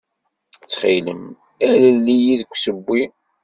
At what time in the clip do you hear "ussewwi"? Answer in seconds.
2.55-3.01